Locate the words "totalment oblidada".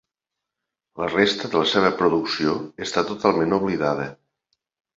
3.13-4.11